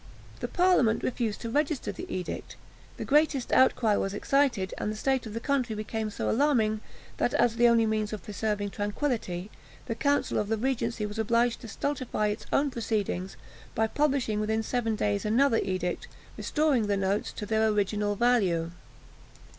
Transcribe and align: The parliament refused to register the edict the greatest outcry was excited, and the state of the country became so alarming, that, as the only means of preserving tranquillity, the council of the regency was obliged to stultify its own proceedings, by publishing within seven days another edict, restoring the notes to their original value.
The 0.39 0.47
parliament 0.47 1.03
refused 1.03 1.41
to 1.41 1.49
register 1.51 1.91
the 1.91 2.11
edict 2.11 2.55
the 2.97 3.05
greatest 3.05 3.51
outcry 3.53 3.95
was 3.97 4.15
excited, 4.15 4.73
and 4.79 4.91
the 4.91 4.95
state 4.97 5.27
of 5.27 5.35
the 5.35 5.39
country 5.39 5.75
became 5.75 6.09
so 6.09 6.27
alarming, 6.27 6.81
that, 7.17 7.35
as 7.35 7.55
the 7.55 7.67
only 7.67 7.85
means 7.85 8.11
of 8.11 8.23
preserving 8.23 8.71
tranquillity, 8.71 9.51
the 9.85 9.93
council 9.93 10.39
of 10.39 10.47
the 10.47 10.57
regency 10.57 11.05
was 11.05 11.19
obliged 11.19 11.61
to 11.61 11.67
stultify 11.67 12.29
its 12.29 12.47
own 12.51 12.71
proceedings, 12.71 13.37
by 13.75 13.85
publishing 13.85 14.39
within 14.39 14.63
seven 14.63 14.95
days 14.95 15.23
another 15.23 15.57
edict, 15.59 16.07
restoring 16.35 16.87
the 16.87 16.97
notes 16.97 17.31
to 17.33 17.45
their 17.45 17.67
original 17.67 18.15
value. 18.15 18.71